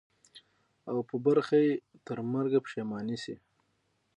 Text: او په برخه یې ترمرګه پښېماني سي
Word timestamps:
او 0.89 0.97
په 1.09 1.15
برخه 1.25 1.55
یې 1.65 1.73
ترمرګه 2.07 2.59
پښېماني 2.65 3.17
سي 3.23 3.35